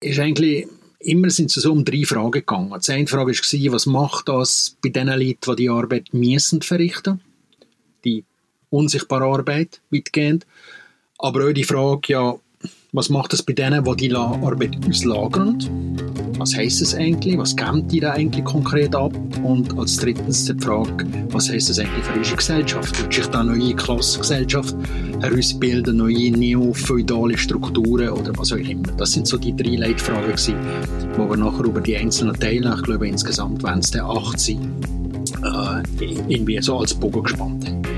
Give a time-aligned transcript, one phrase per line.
[0.00, 0.66] ist eigentlich
[1.00, 2.74] immer sind es so um drei Fragen gegangen.
[2.80, 7.20] Die eine Frage war, was macht das bei den Leuten, die die Arbeit müssen verrichten?
[8.04, 8.24] Die
[8.70, 10.46] unsichtbare Arbeit, weitgehend.
[11.18, 12.38] Aber auch die Frage, ja,
[12.92, 15.58] was macht das bei denen, die die Arbeit auslagern?
[16.38, 17.36] Was heisst es eigentlich?
[17.36, 19.12] Was kämpft die da eigentlich konkret ab?
[19.42, 22.98] Und als drittens die Frage, was heisst das eigentlich für unsere Gesellschaft?
[22.98, 24.74] Wird sich da neue Klassengesellschaft
[25.20, 28.90] herausbilden, neue neofeudale Strukturen oder was auch immer?
[28.96, 30.54] Das sind so die drei Leitfragen gewesen,
[31.16, 34.74] wo wir nachher über die einzelnen Teile, ich glaube insgesamt waren es acht sein,
[35.44, 37.97] äh, irgendwie so als Bogen gespannt haben.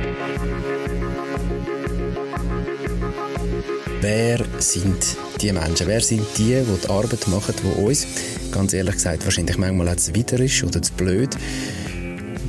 [4.02, 5.86] Wer sind die Menschen?
[5.86, 8.06] Wer sind die, die die Arbeit machen, die uns,
[8.50, 11.36] ganz ehrlich gesagt, wahrscheinlich manchmal auch zu wieder ist oder zu blöd,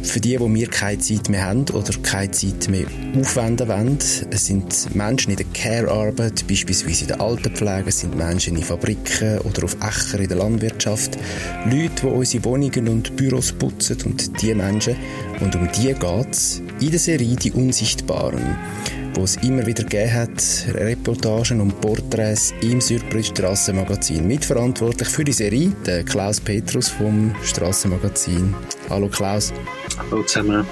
[0.01, 2.85] für die, die wir keine Zeit mehr haben oder keine Zeit mehr
[3.19, 3.97] aufwenden wollen.
[4.31, 9.39] Es sind Menschen in der Care-Arbeit, beispielsweise in der Altenpflege, es sind Menschen in Fabriken
[9.39, 11.17] oder auf Äcker in der Landwirtschaft,
[11.65, 14.95] Leute, die unsere Wohnungen und Büros putzen und die Menschen,
[15.41, 18.55] und um die geht es in der Serie «Die Unsichtbaren»
[19.13, 24.27] wo es immer wieder gegeben hat, Reportagen und Porträts im Surprise Strassenmagazin.
[24.27, 28.53] Mitverantwortlich für die Serie, der Klaus Petrus vom Strassenmagazin.
[28.89, 29.53] Hallo Klaus.
[29.97, 30.65] Hallo zusammen.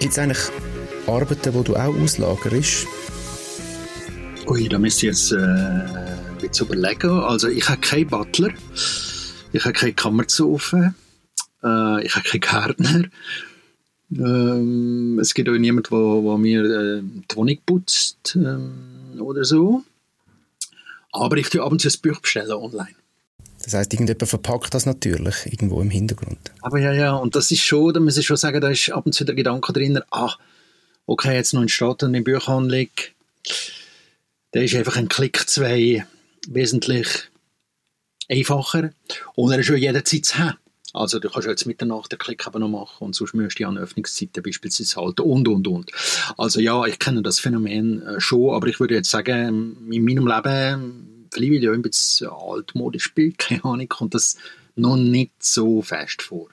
[0.00, 0.38] Gibt es eigentlich
[1.06, 2.86] Arbeiten, die du auch auslagerst?
[4.46, 7.10] Ui, da müsste ich jetzt äh, ein bisschen überlegen.
[7.10, 8.50] Also ich habe keinen Butler,
[9.52, 10.94] ich habe keine Kammerzofe,
[11.64, 13.04] äh, ich habe keinen Gärtner.
[14.18, 19.82] Ähm, es gibt auch niemanden, der, der mir äh, die Wohnung putzt ähm, oder so.
[21.12, 22.94] Aber ich tue ab und zu ein Buch bestellen online.
[23.64, 26.38] Das heißt, irgendjemand verpackt das natürlich irgendwo im Hintergrund.
[26.62, 29.06] Aber ja, ja, und das ist schon, da muss ich schon sagen, da ist ab
[29.06, 30.32] und zu der Gedanke drin, ah,
[31.06, 32.88] okay, jetzt noch ein Stadt und eine Buchhandlung,
[34.50, 36.04] da ist einfach ein Klick zwei
[36.48, 37.06] wesentlich
[38.28, 38.90] einfacher
[39.34, 40.58] und er ist schon jederzeit zu haben.
[40.92, 43.78] Also du kannst jetzt Mitternacht den Klick aber noch machen und sonst müsst du an
[43.78, 45.90] Öffnungszeiten beispielsweise halten und, und, und.
[46.36, 50.26] Also ja, ich kenne das Phänomen äh, schon, aber ich würde jetzt sagen, in meinem
[50.26, 54.36] Leben, vielleicht weil ich ein bisschen altmodisch bin, keine Ahnung, kommt das
[54.76, 56.48] noch nicht so fest vor.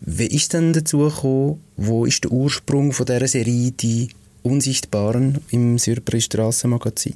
[0.00, 4.08] Wie ist denn dazu gekommen, wo ist der Ursprung von dieser Serie «Die
[4.42, 7.14] Unsichtbaren» im Surprise Strassenmagazin?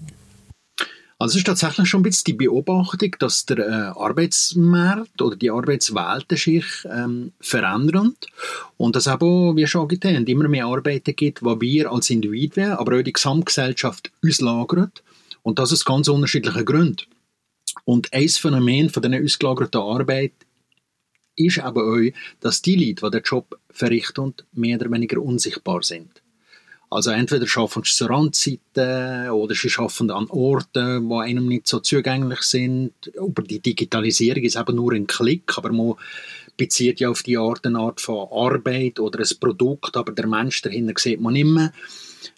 [1.21, 5.51] Also es ist tatsächlich schon ein bisschen die Beobachtung, dass der äh, Arbeitsmarkt oder die
[5.51, 8.15] Arbeitswelt sich ähm, verändern
[8.77, 12.99] und dass eben, wie schon haben, immer mehr Arbeiten gibt, die wir als Individuen, aber
[12.99, 14.93] auch die Gesamtgesellschaft auslagern
[15.43, 17.07] und das aus ganz unterschiedlichen Gründen.
[17.85, 20.35] Und ein Phänomen von dieser ausgelagerten Arbeit
[21.35, 26.23] ist aber auch, dass die Leute, die den Job verrichten, mehr oder weniger unsichtbar sind.
[26.91, 31.81] Also entweder schaffen sie zu Randzeiten oder sie schaffen an Orten, die einem nicht so
[31.81, 32.93] zugänglich sind.
[33.15, 35.95] Über die Digitalisierung ist eben nur ein Klick, aber man
[36.57, 40.63] bezieht ja auf die Art eine Art von Arbeit oder ein Produkt, aber der Mensch
[40.63, 41.73] dahinter sieht man nicht mehr.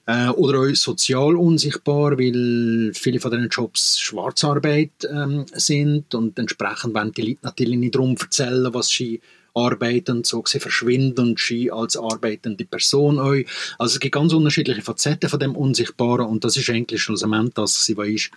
[0.06, 6.94] Äh, oder auch sozial unsichtbar, weil viele von diesen Jobs Schwarzarbeit ähm, sind und entsprechend
[6.94, 9.20] wollen die Leute natürlich nicht darum erzählen, was sie
[9.54, 13.36] arbeiten, so sie verschwinden sie als arbeitende Person auch.
[13.78, 17.88] Also es gibt ganz unterschiedliche Facetten von dem Unsichtbaren und das ist eigentlich schlussendlich das,
[17.96, 18.30] was uns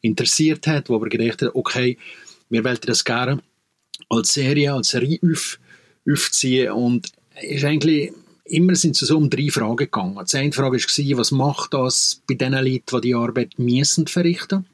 [0.00, 1.98] interessiert hat, wo wir gedacht haben, okay,
[2.50, 3.40] wir wollten das gerne
[4.08, 5.58] als Serie, als Serie auf,
[6.08, 7.10] aufziehen und
[7.40, 8.12] ist eigentlich
[8.44, 10.20] immer sind es so um drei Fragen gegangen.
[10.30, 14.66] Die eine Frage war, was macht das bei den Leuten, die die Arbeit müssen verrichten?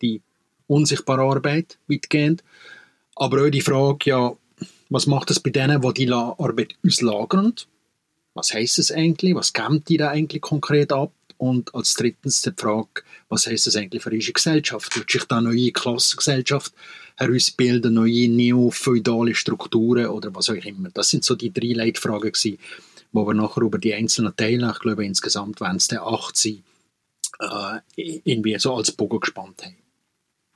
[0.00, 0.22] Die
[0.66, 2.42] unsichtbare Arbeit, weitgehend.
[3.14, 4.36] Aber auch die Frage, ja,
[4.88, 7.54] was macht das bei denen, die die Arbeit auslagern?
[8.34, 9.34] Was heißt es eigentlich?
[9.34, 11.12] Was kämpft die da eigentlich konkret ab?
[11.38, 14.96] Und als drittens die Frage, was heißt das eigentlich für unsere Gesellschaft?
[14.96, 16.72] Wird sich da eine neue Klassengesellschaft
[17.16, 20.88] herausbilden, neue neofeudale Strukturen oder was auch immer?
[20.90, 22.58] Das sind so die drei Leitfragen gewesen,
[23.12, 26.62] wo wir nachher über die einzelnen Teile, ich glaube insgesamt waren es acht sein,
[27.40, 29.76] äh, irgendwie so als Bogen gespannt haben.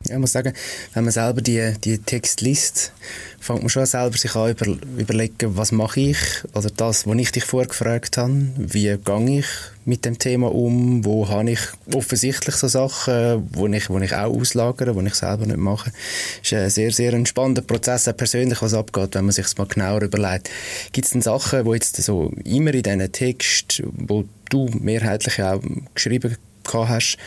[0.09, 0.55] Ich muss sagen,
[0.95, 2.95] wenn man selber die, die Text liest,
[3.39, 4.67] fängt man schon selber sich an über,
[4.97, 6.17] überlegen, was mache ich?
[6.55, 9.47] Oder das, was ich dich vorgefragt habe, wie gehe ich
[9.85, 11.05] mit dem Thema um?
[11.05, 11.61] Wo habe ich
[11.93, 15.93] offensichtlich so Sachen, wo ich, wo ich auch auslagere, wo ich selber nicht mache?
[16.39, 19.55] Das ist ein sehr, sehr ein spannender Prozess, auch persönlich, was abgeht, wenn man sich
[19.59, 20.49] mal genauer überlegt.
[20.93, 25.61] Gibt es denn Sachen, wo jetzt so immer in diesen Text, wo du mehrheitlich auch
[25.95, 26.39] geschrieben
[26.73, 27.19] hast,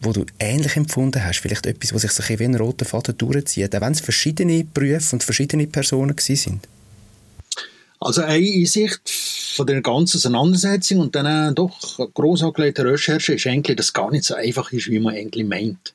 [0.00, 1.40] wo du ähnlich empfunden hast?
[1.40, 5.16] Vielleicht etwas, was sich so wie ein roter Faden durchzieht, auch wenn es verschiedene Berufe
[5.16, 6.68] und verschiedene Personen sind?
[7.98, 9.00] Also eine Einsicht
[9.56, 14.10] von der ganzen Auseinandersetzung und dann doch gross angelegte Recherche ist eigentlich, dass es gar
[14.10, 15.94] nicht so einfach ist, wie man eigentlich meint.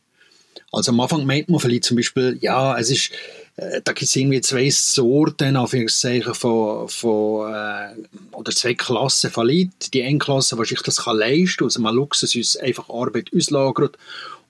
[0.71, 3.12] Also am Anfang meint man vielleicht zum Beispiel, ja, es ist,
[3.56, 7.89] da gibt es irgendwie zwei Sorten, Anführungszeichen, von, von äh,
[8.31, 9.71] oder zwei Klassen von Leuten.
[9.94, 13.98] Die eine Klasse, die sich das kann leisten, also man Luxus uns einfach Arbeit auslagert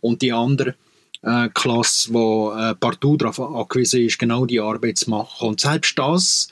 [0.02, 0.76] und die andere
[1.24, 5.48] äh, Klasse, die äh, partout darauf angewiesen ist, genau die Arbeit zu machen.
[5.48, 6.50] Und selbst das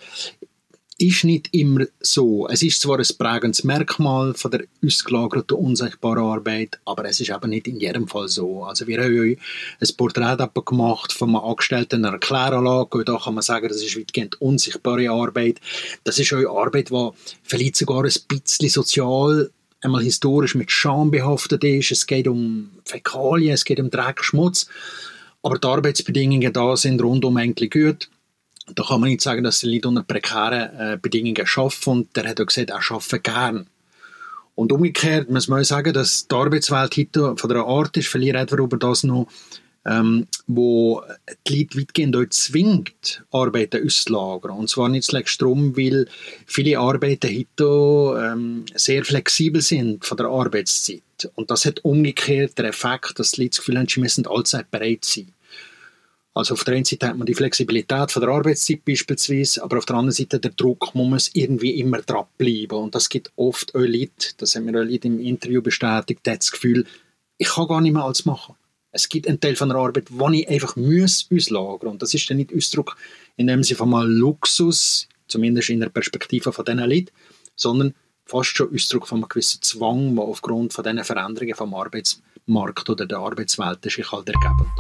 [1.00, 2.48] ist nicht immer so.
[2.50, 7.50] Es ist zwar ein prägendes Merkmal von der ausgelagerten, unsichtbaren Arbeit, aber es ist eben
[7.50, 8.66] nicht in jedem Fall so.
[8.66, 9.38] Also wir haben euch
[9.80, 13.98] ein Porträt gemacht von einem Angestellten in einer Kläranlage da kann man sagen, das ist
[13.98, 15.62] weitgehend unsichtbare Arbeit.
[16.04, 17.10] Das ist eure Arbeit, die
[17.44, 19.52] vielleicht sogar ein bisschen sozial
[19.82, 21.92] einmal historisch mit Scham behaftet ist.
[21.92, 24.68] Es geht um Fäkalien, es geht um Dreck, Schmutz.
[25.42, 28.10] Aber die Arbeitsbedingungen da sind rundum eigentlich gut.
[28.76, 31.90] Da kann man nicht sagen, dass die Leute unter prekären äh, Bedingungen arbeiten.
[31.90, 33.68] Und der hat auch gesagt, er arbeitet gern.
[34.56, 38.58] Und umgekehrt muss man sagen, dass die Arbeitswelt heute von der Art ist, verliert etwa
[38.58, 39.28] über das noch,
[39.86, 41.02] ähm, wo
[41.48, 44.58] die Leute weitgehend auch zwingt, Arbeiten auszulagern.
[44.58, 46.08] Und zwar nicht zuletzt darum, weil
[46.46, 51.32] viele Arbeiten heute ähm, sehr flexibel sind von der Arbeitszeit.
[51.36, 54.70] Und das hat umgekehrt den Effekt, dass die Leute das Gefühl haben, sie müssen allzeit
[54.72, 55.32] bereit sein.
[56.40, 59.86] Also auf der einen Seite hat man die Flexibilität von der Arbeitszeit beispielsweise, aber auf
[59.86, 62.78] der anderen Seite der Druck, man muss irgendwie immer dranbleiben.
[62.78, 66.50] Und das gibt oft auch Leute, das haben mir auch Leute im Interview bestätigt, das
[66.50, 66.86] Gefühl,
[67.38, 68.56] ich kann gar nicht mehr alles machen.
[68.94, 71.90] Es gibt einen Teil von der Arbeit, wo ich einfach muss auslagern.
[71.90, 72.96] Und das ist dann nicht Ausdruck
[73.36, 77.12] in dem Sinne von mal Luxus, zumindest in der Perspektive von diesen Leuten,
[77.58, 77.94] sondern
[78.24, 83.06] fast schon Ausdruck von einem gewissen Zwang, der aufgrund von diesen Veränderungen vom Arbeitsmarkt oder
[83.06, 84.72] der Arbeitswelt sich halt ergeben.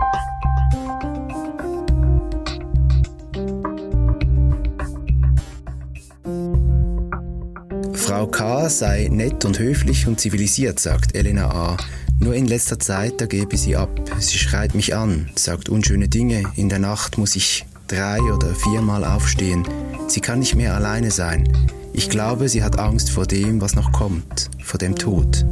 [8.10, 8.70] Frau K.
[8.70, 11.78] sei nett und höflich und zivilisiert, sagt Elena A.
[12.20, 14.02] Nur in letzter Zeit, da gebe sie ab.
[14.18, 16.44] Sie schreit mich an, sagt unschöne Dinge.
[16.56, 19.64] In der Nacht muss ich drei oder viermal aufstehen.
[20.08, 21.56] Sie kann nicht mehr alleine sein.
[21.94, 25.46] Ich glaube, sie hat Angst vor dem, was noch kommt, vor dem Tod.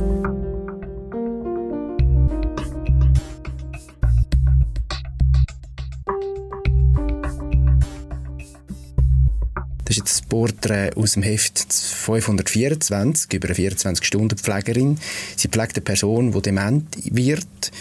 [9.87, 14.99] Das ist jetzt das Porträt aus dem Heft 524 über eine 24-Stunden-Pflegerin.
[15.37, 17.71] Sie pflegt eine Person, die dement wird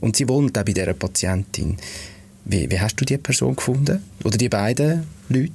[0.00, 1.76] und sie wohnt auch bei dieser Patientin.
[2.46, 4.02] Wie, wie hast du die Person gefunden?
[4.24, 5.52] Oder die beiden Leute?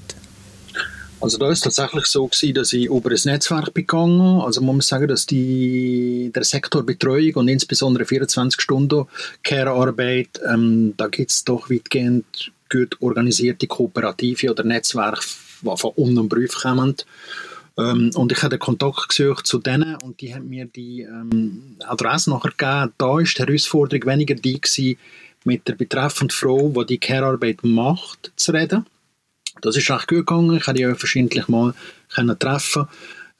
[1.22, 4.42] Also da ist tatsächlich so gewesen, dass ich über ein Netzwerk begangen.
[4.42, 9.08] Also man muss sagen, dass die, der Sektor Betreuung und insbesondere 24 Stunden
[9.42, 15.22] Care-Arbeit, ähm, da gibt es doch weitgehend gut organisierte Kooperative oder Netzwerke
[15.66, 16.96] die von um den Brief kommen.
[17.78, 22.30] Ähm, und ich habe Kontakt gesucht zu denen und die haben mir die ähm, Adresse
[22.30, 22.94] nachher gegeben.
[22.98, 24.98] Da ist die Herausforderung weniger die gewesen,
[25.44, 28.86] mit der betreffenden Frau, die die Care-Arbeit macht, zu reden.
[29.62, 30.58] Das ist recht gut gegangen.
[30.58, 31.74] Ich konnte die auch verschiedentlich mal
[32.40, 32.88] treffen.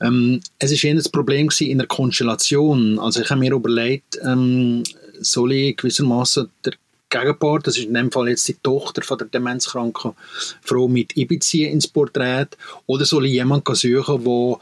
[0.02, 3.00] Ähm, es war eher das Problem in der Konstellation.
[3.00, 4.84] Also ich habe mir überlegt, ähm,
[5.20, 6.74] soll ich gewissermaßen der
[7.20, 10.14] Gegenpart, das ist in dem Fall jetzt die Tochter von der demenzkranken
[10.62, 12.48] Frau mit einbeziehen ins Porträt,
[12.86, 14.60] oder soll ich jemanden suchen, der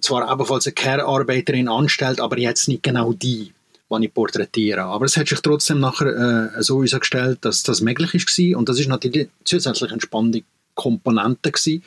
[0.00, 3.52] zwar ebenfalls eine Care-Arbeiterin anstellt, aber jetzt nicht genau die,
[3.90, 4.82] die ich porträtiere.
[4.82, 8.78] Aber es hat sich trotzdem nachher äh, so herausgestellt, dass das möglich ist und das
[8.78, 10.42] ist natürlich zusätzlich eine spannende
[10.74, 11.82] Komponente gewesen,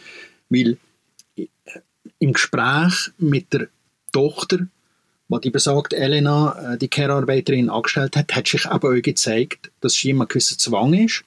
[0.49, 0.77] weil
[1.35, 1.47] äh,
[2.19, 3.67] im Gespräch mit der
[4.11, 4.67] Tochter
[5.29, 9.93] was die besagte Elena, äh, die Care-Arbeiterin, angestellt hat, hat sich aber auch gezeigt, dass
[9.93, 11.23] sie immer gewisser Zwang ist.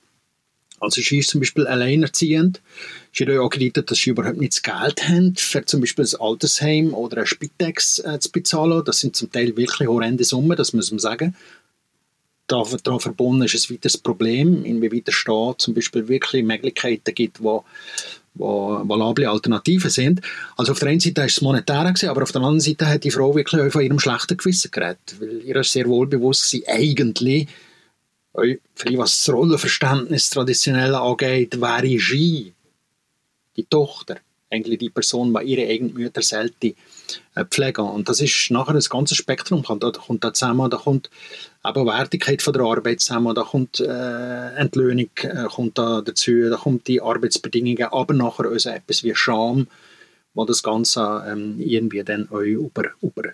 [0.81, 2.63] Also sie ist zum Beispiel alleinerziehend.
[3.13, 6.21] Sie hat auch angedeutet, dass sie überhaupt nicht das Geld haben, für zum Beispiel ein
[6.21, 8.83] Altersheim oder ein Spitex äh, zu bezahlen.
[8.85, 11.37] Das sind zum Teil wirklich horrende Summen, das muss man sagen.
[12.47, 17.65] Daran verbunden ist ein weiteres Problem, inwieweit der Staat zum Beispiel wirklich Möglichkeiten gibt, wo
[18.41, 20.23] valable Alternativen sind.
[20.57, 23.11] Also auf der einen Seite war es monetär, aber auf der anderen Seite hat die
[23.11, 26.67] Frau wirklich auch von ihrem schlechten Gewissen geredet, weil ihr ist sehr wohl bewusst sie
[26.67, 27.49] eigentlich,
[28.33, 32.55] was das Rollenverständnis traditionell angeht, wäre sie
[33.57, 34.17] die Tochter
[34.49, 36.75] eigentlich die Person, die ihre eigene Mütter selten
[37.35, 37.87] äh, pflegen.
[37.87, 39.63] Und das ist nachher ein ganzes Spektrum.
[39.63, 41.11] Da kommt da zusammen, da kommt
[41.65, 46.57] eben Wertigkeit von der Arbeit zusammen, da kommt äh, Entlöhnung äh, kommt da dazu, da
[46.57, 49.67] kommt die Arbeitsbedingungen, aber nachher auch so etwas wie Scham,
[50.35, 53.31] wo das Ganze ähm, irgendwie dann auch über, über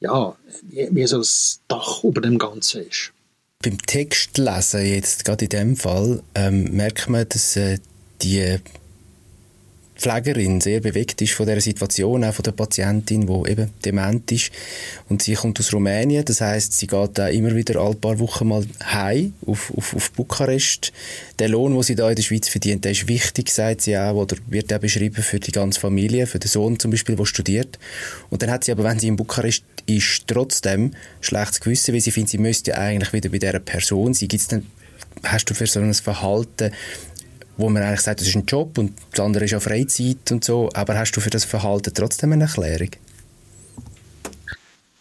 [0.00, 0.36] ja,
[0.70, 3.12] wie so das Dach über dem Ganzen ist.
[3.62, 7.78] Beim Textlesen jetzt, gerade in dem Fall, ähm, merkt man, dass äh,
[8.20, 8.58] die
[9.96, 14.50] Pflegerin sehr bewegt ist von der Situation, auch von der Patientin, die eben dement ist.
[15.08, 18.48] Und sie kommt aus Rumänien, das heißt, sie geht da immer wieder alle paar Wochen
[18.48, 20.92] mal heim auf, auf, auf Bukarest.
[21.38, 24.14] Der Lohn, den sie da in der Schweiz verdient, der ist wichtig, sagt sie auch,
[24.14, 27.78] oder wird auch beschrieben für die ganze Familie, für den Sohn zum Beispiel, der studiert.
[28.30, 32.10] Und dann hat sie aber, wenn sie in Bukarest ist, trotzdem schlechtes Gewissen, weil sie
[32.10, 34.28] findet, sie müsste eigentlich wieder bei dieser Person sein.
[34.28, 34.66] Gibt's dann
[35.22, 36.72] hast du für so ein Verhalten
[37.56, 40.44] wo man eigentlich sagt, das ist ein Job und das andere ist ja Freizeit und
[40.44, 42.90] so, aber hast du für das Verhalten trotzdem eine Erklärung?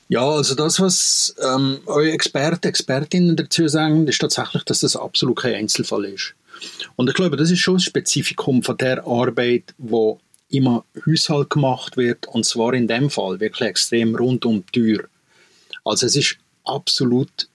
[0.09, 5.39] Ja, also das, was ähm, eure Experten, Expertinnen dazu sagen, ist tatsächlich, dass das absolut
[5.39, 6.35] kein Einzelfall ist.
[6.95, 10.19] Und ich glaube, das ist schon ein Spezifikum von der Arbeit, wo
[10.49, 15.05] immer Haushalt gemacht wird, und zwar in dem Fall wirklich extrem rund um die Tür.
[15.83, 17.47] Also es ist absolut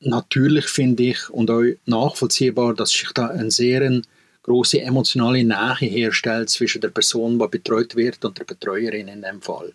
[0.00, 4.02] natürlich, finde ich, und auch nachvollziehbar, dass sich da ein sehr
[4.42, 9.40] große emotionale Nähe herstellt zwischen der Person, die betreut wird, und der Betreuerin in dem
[9.40, 9.72] Fall.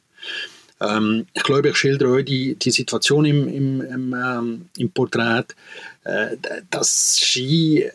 [0.79, 5.45] Ähm, ich glaube, ich schildere euch die, die Situation im, im, im, ähm, im Porträt,
[6.03, 6.37] äh,
[6.69, 7.91] dass sie äh,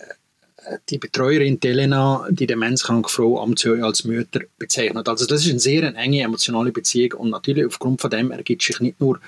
[0.88, 5.08] die Betreuerin Elena, die demenzkranke Frau amtsjährlich als Mutter bezeichnet.
[5.08, 8.80] Also das ist eine sehr enge emotionale Beziehung und natürlich aufgrund von dem ergibt sich
[8.80, 9.20] nicht nur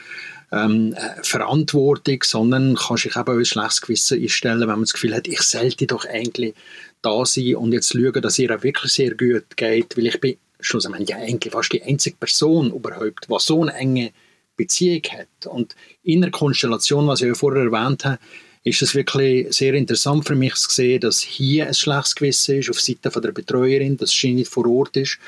[0.54, 5.14] ähm, äh, Verantwortung, sondern kann sich eben ein schlechtes Gewissen einstellen, wenn man das Gefühl
[5.14, 6.54] hat, ich sollte doch eigentlich
[7.02, 10.36] da sein und jetzt schauen, dass ihr auch wirklich sehr gut geht, weil ich bin
[10.60, 14.12] schlussendlich ja eigentlich fast die einzige Person überhaupt, die so eine enge
[14.56, 15.46] Beziehung hat.
[15.46, 18.18] Und in der Konstellation, was ich ja vorher erwähnt habe,
[18.62, 22.70] ist es wirklich sehr interessant für mich zu sehen, dass hier ein schlechtes Gewissen ist
[22.70, 25.18] auf Seite von der Betreuerin, dass sie nicht vor Ort ist,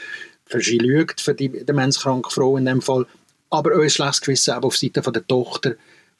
[0.47, 3.06] für sie lügt, für die demenzkranke Frau in dem Fall,
[3.50, 5.74] aber auch ein schlechtes Gewissen auf Seite von der Tochter,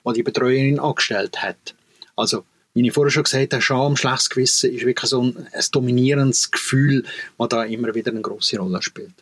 [0.07, 1.75] die die Betreuerin angestellt hat.
[2.15, 5.65] Also wie ich vorher schon gesagt habe, Scham, schlechtes Gewissen ist wirklich so ein, ein
[5.73, 7.05] dominierendes Gefühl,
[7.39, 9.15] das da immer wieder eine große Rolle spielt.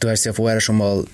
[0.00, 1.04] Du hast ja vorher schon mal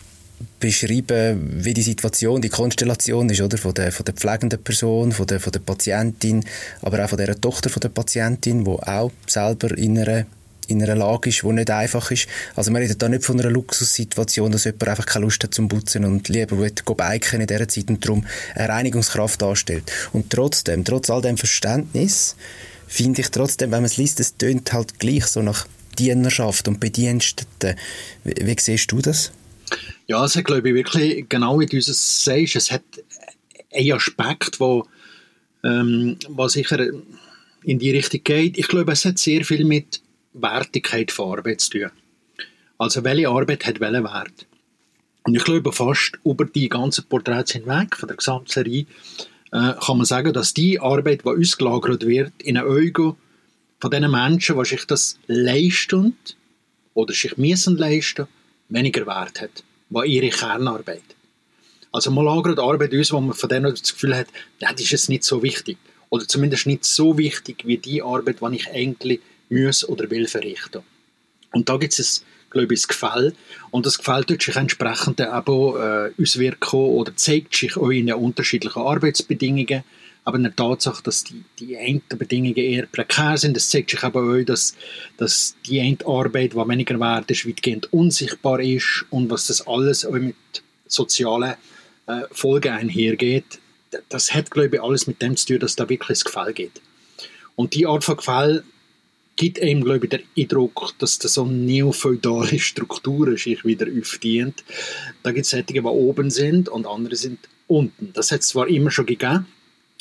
[0.60, 3.58] beschrieben, wie die Situation, die Konstellation ist, oder?
[3.58, 6.44] Von der, von der pflegenden Person, von der, von der Patientin,
[6.82, 10.26] aber auch von der Tochter von der Patientin, die auch selber in einer
[10.68, 12.28] in einer Lage ist, die nicht einfach ist.
[12.54, 15.68] Also man redet da nicht von einer Luxussituation, dass jemand einfach keine Lust hat zum
[15.68, 19.90] Putzen und lieber will biken in dieser Zeit und darum eine Reinigungskraft darstellt.
[20.12, 22.37] Und trotzdem, trotz all dem Verständnis,
[22.87, 25.66] finde ich trotzdem, wenn man es liest, es tönt halt gleich so nach
[25.98, 27.76] Dienerschaft und Bediensteten.
[28.25, 29.32] Wie, wie siehst du das?
[30.06, 32.82] Ja, es hat, glaube ich, wirklich, genau wie du es sagst, es hat
[33.75, 34.87] einen Aspekt, wo,
[35.64, 36.87] ähm, sicher
[37.64, 38.56] in die Richtung geht.
[38.56, 40.00] Ich glaube, es hat sehr viel mit
[40.42, 41.90] Wertigkeit von Arbeit zu tun.
[42.78, 44.47] Also welche Arbeit hat welchen Wert?
[45.25, 48.87] Und ich glaube fast über die ganzen Porträts hinweg von der Gesamtserie
[49.52, 53.16] äh, kann man sagen, dass die Arbeit, die uns gelagert wird, in den Augen
[53.80, 56.16] von den Menschen, die sich das leisten
[56.95, 58.26] oder sich müssen leisten,
[58.68, 61.02] weniger Wert hat, was ihre Kernarbeit.
[61.90, 64.26] Also man lagert Arbeit aus, wo man von denen das Gefühl hat,
[64.61, 65.78] das ist jetzt nicht so wichtig.
[66.11, 70.83] Oder zumindest nicht so wichtig wie die Arbeit, die ich eigentlich muss oder will verrichten.
[71.52, 73.33] Und da gibt es, glaube ich, ein Gefälle.
[73.71, 78.17] Und das Gefälle tut sich entsprechend auch äh, auswirken oder zeigt sich auch in den
[78.17, 79.85] unterschiedlichen Arbeitsbedingungen.
[80.25, 84.02] Aber in der Tatsache, dass die, die einen Bedingungen eher prekär sind, das zeigt sich
[84.02, 84.75] aber auch, dass,
[85.17, 90.05] dass die eine Arbeit, die weniger wert ist, weitgehend unsichtbar ist und was das alles
[90.05, 90.35] auch mit
[90.87, 91.55] sozialen
[92.07, 93.59] äh, Folgen einhergeht.
[94.11, 96.83] Das hat, glaube ich, alles mit dem zu tun, dass da wirklich ein Gefälle gibt.
[97.57, 98.64] Und die Art von Gefälle
[99.38, 104.64] gibt einem, glaube ich, den Eindruck, dass da so neofeudale Strukturen sich wieder aufdient.
[105.23, 108.12] Da gibt es solche, die oben sind und andere sind unten.
[108.12, 109.47] Das hat es zwar immer schon gegeben,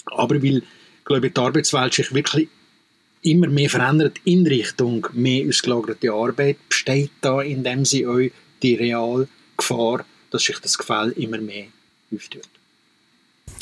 [0.08, 0.64] aber weil,
[1.06, 2.50] glaube ich, die Arbeitswelt sich wirklich
[3.22, 8.32] immer mehr verändert in Richtung mehr ausgelagerte Arbeit, besteht da in dem sie euch
[8.64, 11.68] die reale Gefahr, dass sich das Gefälle immer mehr
[12.14, 12.48] auftut.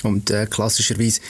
[0.04, 1.22] Und äh, klassischerweise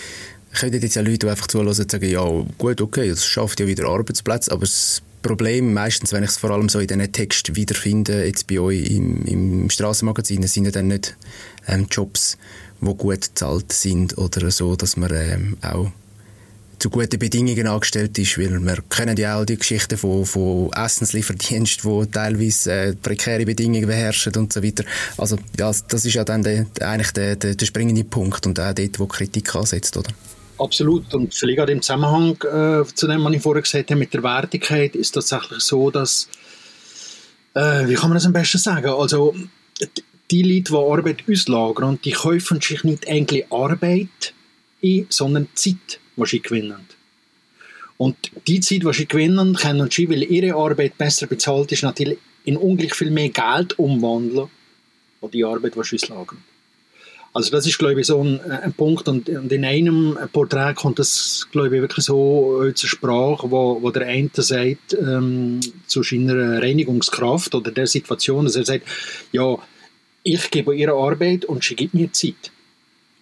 [0.56, 2.26] können jetzt ja Leute, die einfach zuhören und sagen, ja,
[2.58, 6.52] gut, okay, es schafft ja wieder Arbeitsplätze, aber das Problem meistens, wenn ich es vor
[6.52, 10.88] allem so in diesen Texten wiederfinde, jetzt bei euch im, im Strassenmagazin, sind ja dann
[10.88, 11.18] nicht
[11.68, 12.38] ähm, Jobs,
[12.80, 15.92] die gut bezahlt sind oder so, dass man ähm, auch
[16.78, 21.90] zu guten Bedingungen angestellt ist, weil wir kennen ja auch die Geschichten von, von Essenslieferdiensten,
[21.90, 24.84] wo teilweise äh, prekäre Bedingungen beherrschen und so weiter.
[25.18, 28.74] Also ja, das ist ja dann der, eigentlich der, der, der springende Punkt und auch
[28.74, 30.12] dort, wo Kritik ansetzt, oder?
[30.58, 31.14] Absolut.
[31.14, 34.24] Und vielleicht gerade im Zusammenhang äh, zu dem, was ich vorher gesagt habe, mit der
[34.24, 36.30] Wertigkeit, ist tatsächlich so, dass,
[37.54, 38.88] äh, wie kann man das am besten sagen?
[38.88, 39.36] Also,
[40.32, 44.34] die Leute, die Arbeit auslagern, die kaufen sich nicht eigentlich Arbeit
[44.84, 46.88] ein, sondern Zeit, die sie gewinnen.
[47.98, 48.16] Und
[48.48, 52.58] die Zeit, die sie gewinnen können sie, weil ihre Arbeit besser bezahlt ist, natürlich in
[52.58, 54.50] ungleich viel mehr Geld umwandeln,
[55.22, 56.44] als die Arbeit, die sie auslagern.
[57.36, 61.00] Also das ist, glaube ich, so ein, ein Punkt und, und, in einem Porträt kommt
[61.00, 66.62] das, glaube ich, wirklich so zur Sprache, wo, wo der eine sagt ähm, zu seiner
[66.62, 68.88] Reinigungskraft oder der Situation, dass er sagt,
[69.34, 69.58] ja,
[70.24, 72.54] ich gebe ihre Arbeit und sie gibt mir Zeit.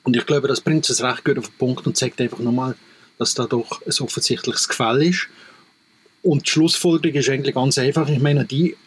[0.04, 2.76] Und ich glaube, das bringt es recht gut auf den Punkt und zeigt einfach nochmal,
[3.18, 5.28] dass da doch ein offensichtliches Gefälle ist.
[6.22, 8.08] Und die Schlussfolgerung ist eigentlich ganz einfach.
[8.08, 8.78] Ich meine, die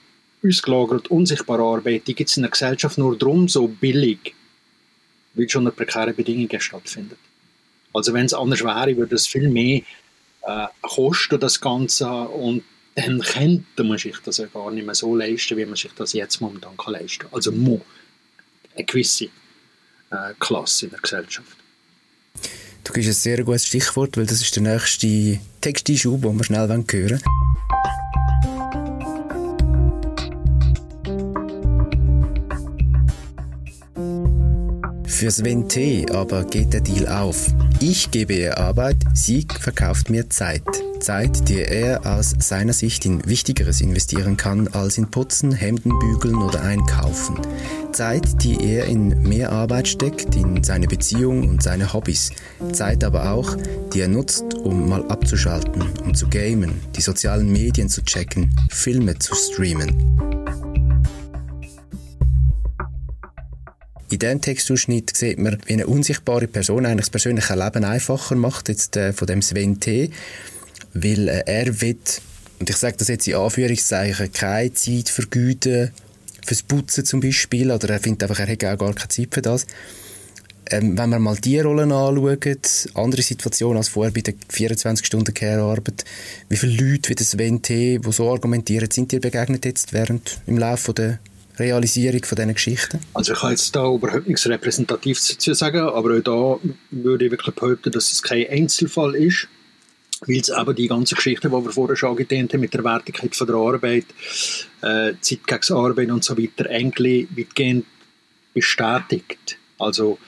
[0.47, 4.36] ausgelagerte, unsichtbare Arbeit, die gibt es in der Gesellschaft nur darum so billig,
[5.37, 7.19] weil schon unter prekären Bedingungen stattfindet.
[7.93, 9.83] Also wenn es anders wäre, würde es viel mehr
[10.43, 12.62] äh, kosten, das Ganze, und
[12.95, 16.12] dann könnte man sich das ja gar nicht mehr so leisten, wie man sich das
[16.14, 17.35] jetzt momentan kann leisten kann.
[17.35, 17.83] Also muss
[18.75, 19.26] eine gewisse
[20.11, 21.57] äh, Klasse in der Gesellschaft.
[22.85, 26.69] Du gibst ein sehr gutes Stichwort, weil das ist der nächste Texteinschub, den wir schnell
[26.69, 27.21] hören wollen.
[35.16, 36.04] Für Sven T.
[36.12, 37.46] aber geht der Deal auf.
[37.80, 40.62] Ich gebe ihr Arbeit, sie verkauft mir Zeit.
[41.00, 46.35] Zeit, die er aus seiner Sicht in Wichtigeres investieren kann als in Putzen, Hemden bügeln
[46.35, 47.38] oder Einkaufen.
[47.92, 52.32] Zeit, die er in mehr Arbeit steckt, in seine Beziehung und seine Hobbys.
[52.73, 53.56] Zeit aber auch,
[53.94, 59.18] die er nutzt, um mal abzuschalten, um zu gamen, die sozialen Medien zu checken, Filme
[59.18, 60.36] zu streamen.
[64.09, 68.69] In diesem Textausschnitt sieht man, wie eine unsichtbare Person eigentlich das persönliche Leben einfacher macht,
[68.69, 70.11] jetzt äh, von dem Sven T.,
[70.95, 71.99] weil äh, er will,
[72.61, 75.91] und ich sage das jetzt in Anführungszeichen, keine Zeit vergüten,
[76.45, 79.43] fürs Putzen zum Beispiel, oder er findet einfach, er hat auch gar keine Zeit für
[79.43, 79.67] das.
[80.71, 86.05] Ähm, wenn man mal die Rollen anschaut, andere Situationen als vorher bei der 24-Stunden-Care-Arbeit,
[86.49, 90.39] wie viele Leute wie das Sven T., die so argumentieren, sind dir begegnet jetzt während,
[90.47, 91.19] im Laufe der
[91.59, 93.01] Realisierung von diesen Geschichten?
[93.15, 97.31] Also ich kann jetzt da überhaupt nichts repräsentativ dazu sagen, aber auch da würde ich
[97.31, 99.49] wirklich behaupten, dass es kein Einzelfall ist,
[100.27, 103.35] weil es eben die ganze Geschichte, die wir vorher schon angedehnt haben, mit der Wertigkeit
[103.35, 104.07] von der Arbeit,
[104.83, 107.87] äh, Zeit gegen Arbeit und so weiter, eigentlich weitgehend
[108.55, 109.59] bestätigt.
[109.79, 110.19] Also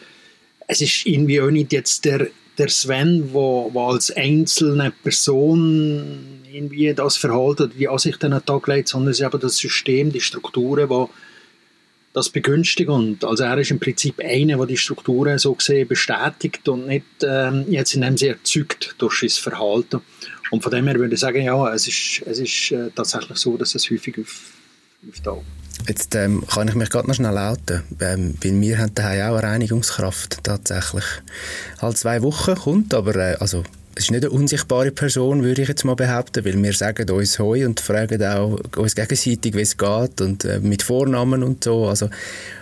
[0.67, 7.16] es ist irgendwie auch nicht jetzt der, der Sven, wo als einzelne Person irgendwie das
[7.16, 10.21] Verhalten oder die Ansicht an den Tag legt, sondern es ist eben das System, die
[10.21, 11.07] Strukturen, die
[12.12, 12.92] das begünstigen.
[12.92, 17.05] Und also er ist im Prinzip einer, der die Strukturen so gesehen bestätigt und nicht
[17.23, 20.01] ähm, jetzt in dem sie erzeugt durch sein Verhalten.
[20.51, 23.57] Und von dem her würde ich sagen, ja, es ist, es ist äh, tatsächlich so,
[23.57, 24.53] dass es häufig auf,
[25.09, 25.44] auftaucht.
[25.87, 29.38] Jetzt ähm, kann ich mich gerade noch schnell outen, ähm, weil wir haben daheim auch
[29.38, 31.05] eine Reinigungskraft tatsächlich.
[31.79, 33.62] Alle zwei Wochen kommt, aber äh, also
[33.99, 37.41] es ist nicht eine unsichtbare Person, würde ich jetzt mal behaupten, weil wir sagen uns
[37.41, 41.89] Hoi und fragen auch uns gegenseitig, wie es geht und äh, mit Vornamen und so.
[41.89, 42.09] Also,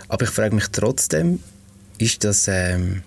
[0.07, 1.37] aber ich frage mich trotzdem,
[1.99, 3.03] ist das ähm,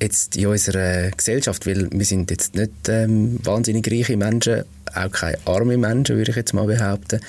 [0.00, 5.38] jetzt in unserer Gesellschaft, weil wir sind jetzt nicht ähm, wahnsinnig reiche Menschen, auch keine
[5.44, 7.20] arme Menschen, würde ich jetzt mal behaupten,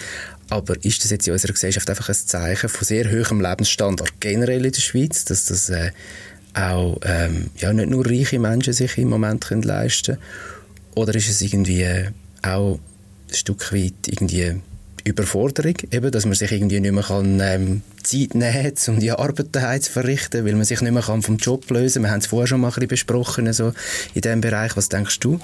[0.50, 4.66] aber ist das jetzt in unserer Gesellschaft einfach ein Zeichen von sehr hohem Lebensstandard generell
[4.66, 5.92] in der Schweiz, dass das äh,
[6.54, 10.18] auch ähm, ja, nicht nur reiche Menschen sich im Moment können leisten
[10.96, 11.88] Oder ist es irgendwie
[12.42, 12.80] auch
[13.30, 14.56] ein Stück weit irgendwie
[15.06, 19.12] Überforderung, eben, dass man sich irgendwie nicht mehr kann, ähm, Zeit nehmen kann, um die
[19.12, 22.10] Arbeit zu verrichten, weil man sich nicht mehr kann vom Job lösen kann.
[22.10, 23.74] Wir haben es vorher schon mal ein bisschen besprochen, also
[24.14, 24.78] in diesem Bereich.
[24.78, 25.40] Was denkst du?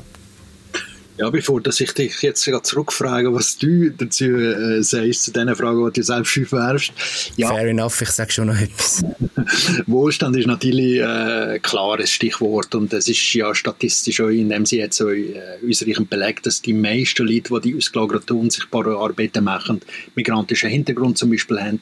[1.20, 5.92] Ja, bevor dass ich dich jetzt zurückfrage, was du dazu äh, sagst, zu den Fragen,
[5.92, 6.94] die du selbst aufwerfst.
[7.36, 7.50] Ja.
[7.50, 9.04] Fair enough, ich sage schon noch etwas.
[9.86, 14.66] Wohlstand ist natürlich ein äh, klares Stichwort und es ist ja statistisch auch in dem
[14.66, 19.44] sie jetzt so, äh, ausreichend belegt, dass die meisten Leute, die die ausgelagerte unsichtbare Arbeiten
[19.44, 19.82] machen,
[20.16, 21.82] migrantischen Hintergrund zum Beispiel haben,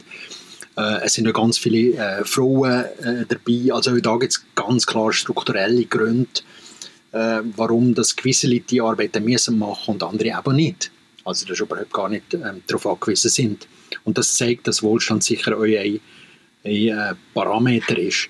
[0.78, 4.44] äh, es sind ja ganz viele äh, Frauen äh, dabei, also auch da gibt es
[4.56, 6.42] ganz klar strukturelle Gründe,
[7.18, 10.92] äh, warum das gewisse Leute die Arbeiten müssen machen und andere aber nicht.
[11.26, 13.68] Also das überhaupt gar nicht ähm, darauf angewiesen sind.
[14.04, 16.00] Und das zeigt, dass Wohlstand sicher auch ein,
[16.64, 18.30] ein äh, Parameter ist.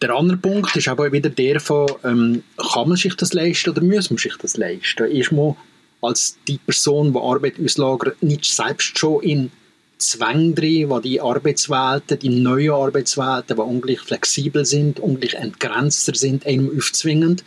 [0.00, 3.82] Der andere Punkt ist aber wieder der von, ähm, kann man sich das leisten oder
[3.82, 5.04] muss man sich das leisten?
[5.10, 5.56] Ist man
[6.00, 9.50] als die Person, die Arbeit auslagert, nicht selbst schon in
[9.98, 16.46] Zwang drin, wo die Arbeitswelten, die neuen Arbeitswelten, die ungleich flexibel sind, ungleich entgrenzter sind,
[16.46, 17.42] einem aufzwingen?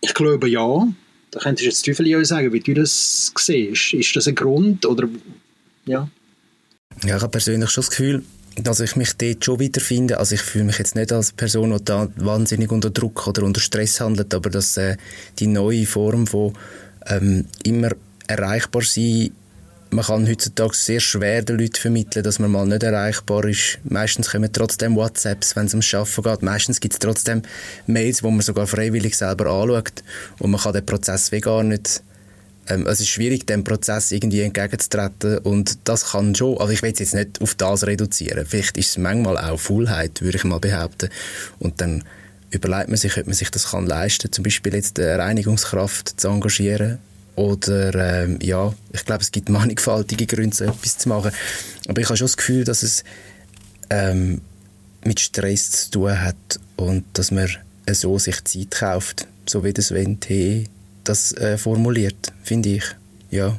[0.00, 0.88] Ich glaube ja.
[1.30, 3.92] Da könntest du jetzt Teufel sagen, wie du das siehst.
[3.92, 5.08] Ist das ein Grund oder
[5.84, 6.08] ja?
[7.04, 8.22] Ja, ich habe persönlich schon das Gefühl,
[8.56, 10.18] dass ich mich dort schon wiederfinde.
[10.18, 13.60] Also ich fühle mich jetzt nicht als Person, die da wahnsinnig unter Druck oder unter
[13.60, 14.96] Stress handelt, aber dass äh,
[15.38, 16.54] die neue Form von
[17.06, 17.90] ähm, immer
[18.26, 19.30] erreichbar sein.
[19.90, 23.78] Man kann heutzutage sehr schwer den Leuten vermitteln, dass man mal nicht erreichbar ist.
[23.84, 26.42] Meistens kommen trotzdem WhatsApps, wenn es ums Arbeiten geht.
[26.42, 27.40] Meistens gibt es trotzdem
[27.86, 30.02] Mails, wo man sogar freiwillig selber anschaut.
[30.40, 32.02] Und man kann den Prozess wie gar nicht
[32.68, 36.92] ähm, es ist schwierig, dem Prozess irgendwie entgegenzutreten und das kann schon, also ich will
[36.92, 40.60] es jetzt nicht auf das reduzieren, vielleicht ist es manchmal auch Faulheit, würde ich mal
[40.60, 41.08] behaupten
[41.58, 42.04] und dann
[42.50, 46.28] überlegt man sich, ob man sich das kann leisten zum Beispiel jetzt eine Reinigungskraft zu
[46.28, 46.98] engagieren
[47.38, 51.30] oder ähm, ja, ich glaube, es gibt mannigfaltige Gründe, so etwas zu machen,
[51.86, 53.04] aber ich habe schon das Gefühl, dass es
[53.90, 54.40] ähm,
[55.04, 57.48] mit Stress zu tun hat und dass man
[57.90, 60.68] so sich Zeit kauft, so wie das WNT
[61.04, 62.84] das äh, formuliert, finde ich.
[63.30, 63.56] Ja.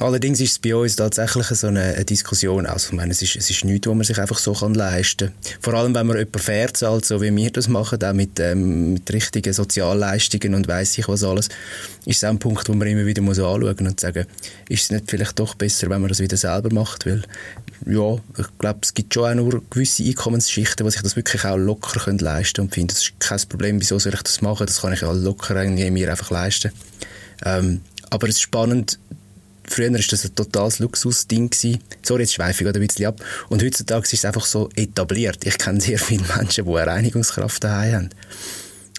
[0.00, 2.66] Allerdings ist es bei uns tatsächlich so eine, eine Diskussion.
[2.66, 5.28] Also, ich meine, es ist, es ist nichts, was man sich einfach so kann leisten
[5.28, 5.54] kann.
[5.60, 8.94] Vor allem, wenn man jemanden fair zahlt, so wie wir das machen, auch mit, ähm,
[8.94, 11.48] mit richtigen Sozialleistungen und weiss ich was alles,
[12.06, 14.26] ist es auch ein Punkt, wo man immer wieder muss anschauen und sagen,
[14.68, 17.06] ist es nicht vielleicht doch besser, wenn man das wieder selber macht?
[17.06, 17.22] Weil,
[17.86, 21.56] ja, ich glaube, es gibt schon auch nur gewisse Einkommensschichten, die sich das wirklich auch
[21.56, 24.66] locker können leisten können und finde, das ist kein Problem, wieso soll ich das machen?
[24.66, 26.72] Das kann ich auch locker irgendwie mir einfach leisten.
[27.44, 27.80] Ähm,
[28.10, 28.98] aber es ist spannend,
[29.68, 31.50] Früher war das ein totales Luxusding.
[32.02, 33.20] Sorry, jetzt schweife ich ein bisschen ab.
[33.48, 35.44] Und heutzutage ist es einfach so etabliert.
[35.44, 38.10] Ich kenne sehr viele Menschen, die eine Reinigungskraft daheim haben.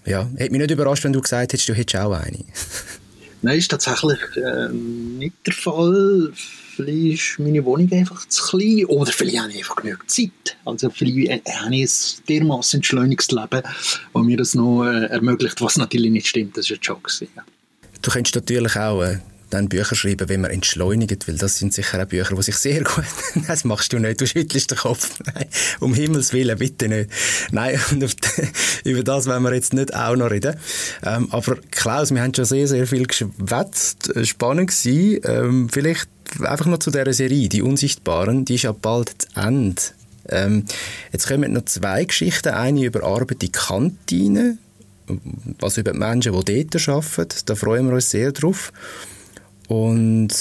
[0.05, 2.37] Ja, hätte mich nicht überrascht, wenn du gesagt hättest, du hättest auch eine.
[3.41, 6.31] Nein, ist tatsächlich äh, nicht der Fall.
[6.75, 10.57] Vielleicht ist meine Wohnung einfach zu klein oder vielleicht habe ich einfach genug Zeit.
[10.65, 15.77] Also vielleicht habe ich ein dermassen entschleunigtes Leben, das mir das noch äh, ermöglicht, was
[15.77, 16.57] natürlich nicht stimmt.
[16.57, 17.11] Das ist ein Joke.
[17.35, 17.43] Ja.
[18.01, 19.19] Du könntest natürlich auch äh,
[19.55, 22.83] dann Bücher schreiben, wenn man entschleunigt, weil das sind sicher auch Bücher, die sich sehr
[22.83, 23.05] gut...
[23.47, 25.19] das machst du nicht, du schüttelst den Kopf.
[25.25, 25.45] Nein,
[25.79, 27.09] um Himmels Willen, bitte nicht.
[27.51, 27.79] Nein,
[28.83, 30.55] über das wollen wir jetzt nicht auch noch reden.
[31.03, 34.11] Ähm, aber Klaus, wir haben schon sehr, sehr viel geschwätzt.
[34.23, 35.19] Spannend gewesen.
[35.23, 36.09] Ähm, vielleicht
[36.41, 39.81] einfach noch zu dieser Serie, «Die Unsichtbaren», die ist ja bald zu Ende.
[40.27, 40.65] Ähm,
[41.11, 42.49] jetzt kommen noch zwei Geschichten.
[42.49, 44.59] Eine über Arbeit in Kantinen,
[45.59, 47.37] was über die Menschen, die dort arbeiten.
[47.45, 48.71] Da freuen wir uns sehr drauf.
[49.67, 50.33] Und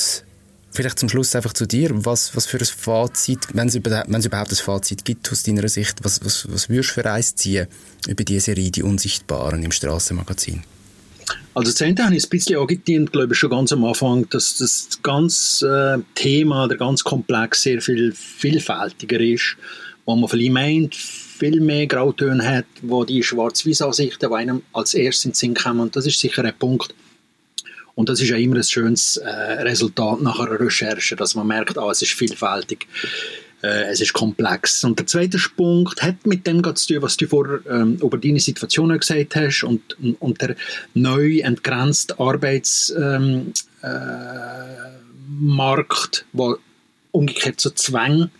[0.71, 4.57] vielleicht zum Schluss einfach zu dir, was, was für ein Fazit, wenn es, überhaupt, ein
[4.57, 7.69] Fazit gibt aus deiner Sicht, was, was, was würdest du für eins ziehen
[8.09, 10.63] über diese Serie «Die Unsichtbaren» im Strassenmagazin?
[11.55, 14.99] Also eine habe ich ein bisschen angedient, glaube ich, schon ganz am Anfang, dass das
[15.03, 19.57] ganze äh, Thema, der ganze Komplex sehr viel vielfältiger ist,
[20.05, 25.25] wo man vielleicht meint, viel mehr Grautöne hat, wo die Schwarz-Weiß-Ansichten, die einem als erstes
[25.25, 25.81] in den Sinn kommen.
[25.81, 26.93] Und das ist sicher ein Punkt,
[27.95, 31.79] und das ist ja immer ein schönes äh, Resultat nach einer Recherche, dass man merkt,
[31.79, 32.89] ah, es ist vielfältig,
[33.63, 34.83] äh, es ist komplex.
[34.83, 38.41] Und der zweite Punkt hat mit dem zu tun, was du vorher ähm, über deine
[38.41, 40.57] Situation gesagt hast und, und der
[40.95, 43.53] neu entgrenzte Arbeitsmarkt, ähm,
[43.83, 43.89] äh,
[46.33, 46.57] wo
[47.13, 48.31] umgekehrt zu Zwängen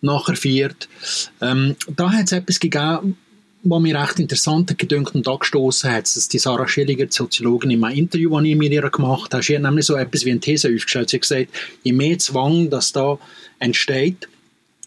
[0.00, 0.88] nachher führt.
[1.40, 3.16] Ähm, da hat es etwas gegeben,
[3.64, 7.82] was mir recht interessant gedünkt und angestoßen hat, dass die Sarah Schilliger, die Soziologin, in
[7.82, 10.40] einem Interview, das ich mit ihr gemacht habe, sie hat nämlich so etwas wie eine
[10.40, 11.10] These aufgestellt.
[11.10, 11.48] Sie hat gesagt,
[11.82, 13.18] je mehr Zwang, das da
[13.58, 14.28] entsteht,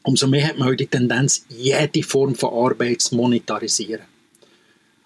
[0.03, 4.05] umso mehr hat man heute die Tendenz, jede Form von Arbeit zu monetarisieren.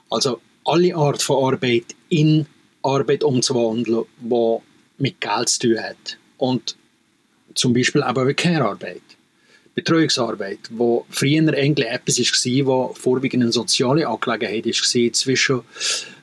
[0.10, 2.46] Also alle Art von Arbeit in
[2.84, 4.58] Arbeit umzuwandeln, die
[4.98, 6.18] mit Geld zu tun hat.
[6.38, 6.76] Und
[7.56, 9.02] zum Beispiel aber Care-Arbeit.
[9.74, 15.62] Betreuungsarbeit, wo früher eigentlich etwas war, wo vorwiegend eine soziale Angelegenheit war, zwischen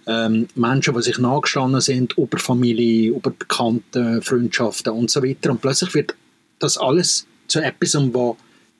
[0.07, 5.51] ähm, Menschen, die sich nachgestanden sind, über Familie, über Bekannte, Freundschaften und so weiter.
[5.51, 6.15] Und plötzlich wird
[6.59, 8.37] das alles zu etwas, wo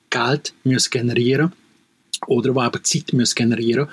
[0.09, 1.51] Geld muss generieren
[2.27, 3.87] oder wo eben Zeit muss generieren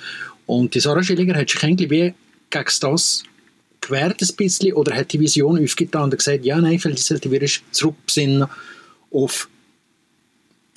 [0.47, 2.15] Und die Sarah Schillinger hat sich eigentlich wie
[2.51, 3.23] gegen das
[3.81, 7.47] gewehrt ein bisschen oder hat die Vision aufgetan und gesagt, ja, nein, vielleicht sollte wir
[7.71, 8.49] zurückbesinnen
[9.11, 9.49] auf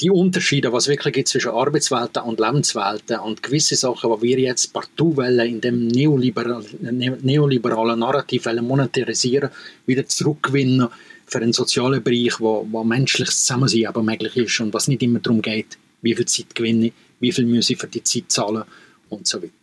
[0.01, 4.73] die Unterschiede, was wirklich gibt zwischen Arbeitswelten und Lebenswelten und gewisse Sachen, die wir jetzt
[4.73, 9.49] partout wollen, in dem neoliberalen, neoliberalen Narrativ wollen monetarisieren,
[9.85, 10.87] wieder zurückgewinnen
[11.25, 15.19] für einen sozialen Bereich, wo, wo menschliches Zusammensein aber möglich ist und was nicht immer
[15.19, 18.63] darum geht, wie viel Zeit gewinne wie viel muss ich für die Zeit zahlen
[19.09, 19.53] und so weiter.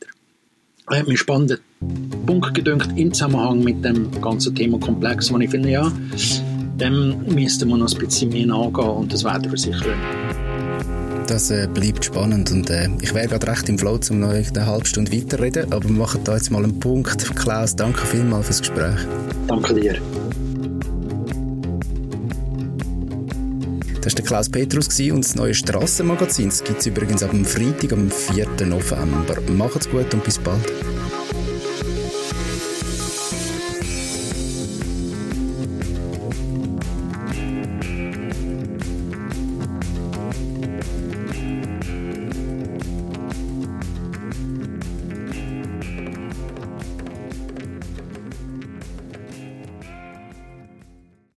[0.88, 1.58] Er hat mir spannenden
[2.26, 5.92] Punkt gedünkt im Zusammenhang mit dem ganzen Themenkomplex, wo ich finde, ja,
[6.76, 9.94] dem müsste man noch ein bisschen mehr nachgehen und das werden wir sicher.
[11.26, 14.66] Das äh, bleibt spannend und äh, ich wäre gerade recht im Flow, um noch eine
[14.66, 17.34] halbe Stunde weiterreden, aber wir machen da jetzt mal einen Punkt.
[17.34, 18.98] Klaus, danke vielmals fürs Gespräch.
[19.48, 20.00] Danke dir.
[24.02, 26.48] Das war der Klaus Petrus und das neue Strassenmagazin.
[26.48, 28.46] Das gibt es übrigens ab dem Freitag, am 4.
[28.64, 29.36] November.
[29.48, 30.62] Macht's gut und bis bald.